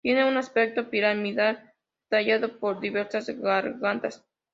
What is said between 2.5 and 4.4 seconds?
por diversas gargantas.